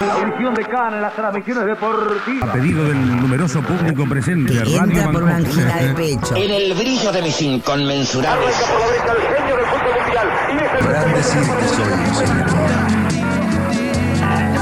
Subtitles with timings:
[0.00, 2.48] La audición de Cana en las transmisiones deportivas.
[2.48, 6.36] A pedido del numeroso público presente, Que Radio entra por una angina de pecho.
[6.36, 8.54] En el brillo de mis inconmensurables.
[8.56, 10.28] Por la derecha el genio del fútbol mundial.
[10.48, 12.46] Y es el Podrán decir que soy un señor.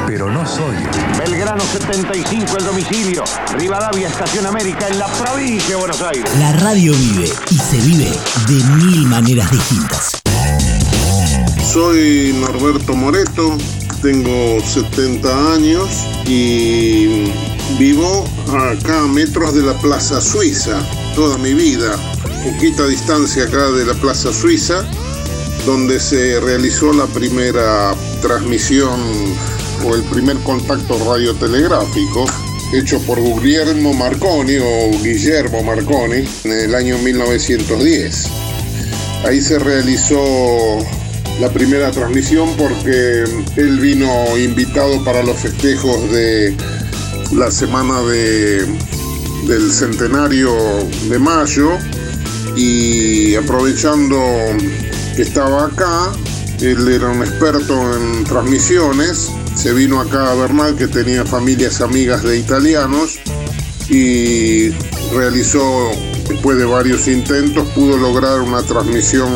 [0.09, 0.77] Pero no soy.
[1.19, 3.23] Belgrano 75 el domicilio.
[3.57, 6.37] Rivadavia Estación América en la provincia de Buenos Aires.
[6.41, 8.11] La radio vive y se vive
[8.49, 10.21] de mil maneras distintas.
[11.63, 13.57] Soy Norberto Moreto,
[14.03, 15.89] tengo 70 años
[16.27, 17.31] y
[17.79, 20.81] vivo acá a metros de la Plaza Suiza
[21.15, 21.97] toda mi vida,
[22.45, 24.85] poquita distancia acá de la Plaza Suiza,
[25.67, 29.01] donde se realizó la primera transmisión
[29.85, 32.25] o el primer contacto radiotelegráfico
[32.73, 38.27] hecho por Guglielmo Marconi o Guillermo Marconi en el año 1910.
[39.25, 40.79] Ahí se realizó
[41.41, 43.25] la primera transmisión porque
[43.57, 46.57] él vino invitado para los festejos de
[47.33, 48.67] la semana de,
[49.47, 50.53] del centenario
[51.09, 51.71] de mayo
[52.57, 54.19] y aprovechando
[55.15, 56.13] que estaba acá,
[56.61, 62.25] él era un experto en transmisiones, se vino acá a Bernal que tenía familias amigas
[62.25, 63.21] de italianos
[63.89, 64.71] y
[65.15, 65.91] realizó,
[66.29, 69.31] después de varios intentos, pudo lograr una transmisión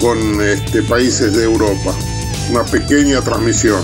[0.00, 1.94] con este, países de Europa,
[2.50, 3.82] una pequeña transmisión.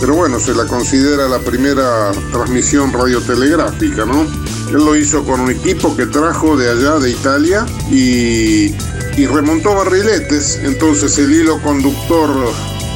[0.00, 4.26] Pero bueno, se la considera la primera transmisión radiotelegráfica, ¿no?
[4.68, 8.74] Él lo hizo con un equipo que trajo de allá, de Italia, y,
[9.16, 10.58] y remontó barriletes.
[10.64, 12.30] Entonces el hilo conductor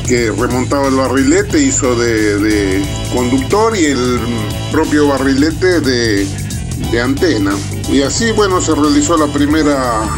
[0.08, 4.20] que remontaba el barrilete hizo de, de conductor y el
[4.72, 6.26] propio barrilete de,
[6.90, 7.52] de antena.
[7.88, 10.08] Y así, bueno, se realizó la primera,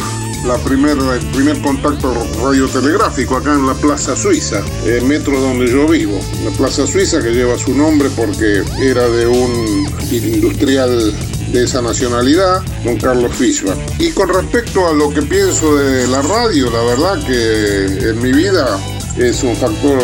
[0.45, 5.87] la primera, el primer contacto radiotelegráfico acá en la Plaza Suiza, el metro donde yo
[5.87, 6.19] vivo.
[6.43, 11.13] La Plaza Suiza que lleva su nombre porque era de un industrial
[11.51, 13.77] de esa nacionalidad, don Carlos Fischbach.
[13.99, 18.31] Y con respecto a lo que pienso de la radio, la verdad que en mi
[18.31, 18.79] vida
[19.19, 19.99] es un factor,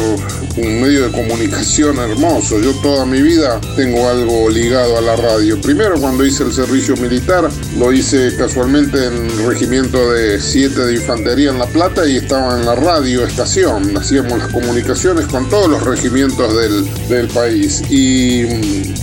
[0.57, 2.59] un medio de comunicación hermoso.
[2.59, 5.59] Yo toda mi vida tengo algo ligado a la radio.
[5.61, 10.93] Primero cuando hice el servicio militar, lo hice casualmente en el regimiento de 7 de
[10.95, 13.97] infantería en La Plata y estaba en la radio estación.
[13.97, 17.83] Hacíamos las comunicaciones con todos los regimientos del, del país.
[17.89, 18.41] Y,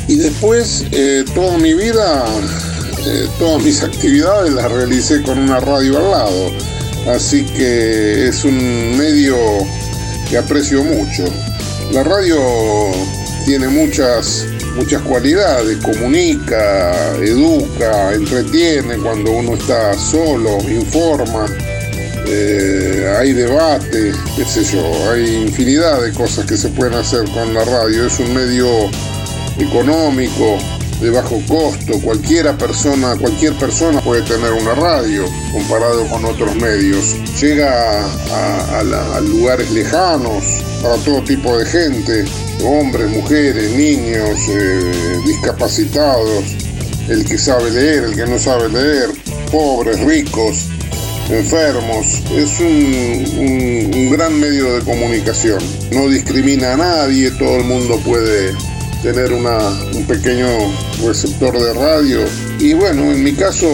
[0.09, 2.25] y después, eh, toda mi vida,
[3.06, 6.53] eh, todas mis actividades las realicé con una radio al lado.
[7.09, 9.37] Así que es un medio
[10.32, 11.25] que aprecio mucho.
[11.93, 12.41] La radio
[13.44, 21.44] tiene muchas, muchas cualidades, comunica, educa, entretiene cuando uno está solo, informa,
[22.26, 27.53] eh, hay debate, qué sé yo, hay infinidad de cosas que se pueden hacer con
[27.53, 28.06] la radio.
[28.06, 28.88] Es un medio
[29.59, 30.56] económico,
[31.02, 32.00] de bajo costo.
[32.00, 37.16] Cualquiera persona, cualquier persona puede tener una radio comparado con otros medios.
[37.40, 40.44] Llega a, lugares lejanos
[40.82, 42.24] para todo tipo de gente,
[42.64, 46.44] hombres, mujeres, niños, eh, discapacitados,
[47.08, 49.10] el que sabe leer, el que no sabe leer,
[49.50, 50.69] pobres, ricos,
[51.28, 52.06] enfermos.
[52.30, 55.58] Es un gran medio de comunicación.
[55.92, 58.52] No discrimina a nadie, todo el mundo puede
[59.02, 60.46] tener un pequeño
[61.04, 62.20] receptor de radio.
[62.60, 63.66] Y bueno, en mi caso,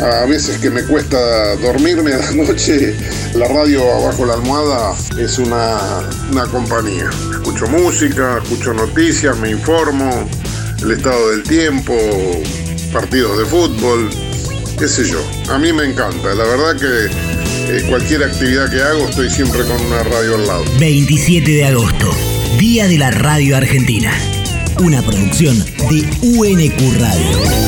[0.00, 2.94] a veces que me cuesta dormirme a la noche,
[3.34, 7.10] la radio abajo la almohada es una, una compañía.
[7.32, 10.28] Escucho música, escucho noticias, me informo,
[10.82, 11.92] el estado del tiempo,
[12.92, 14.08] partidos de fútbol,
[14.78, 15.20] qué sé yo.
[15.50, 19.80] A mí me encanta, la verdad que eh, cualquier actividad que hago estoy siempre con
[19.86, 20.64] una radio al lado.
[20.78, 22.10] 27 de agosto,
[22.58, 24.12] Día de la Radio Argentina.
[24.80, 25.56] Una producción
[25.88, 27.63] de UNQ Radio.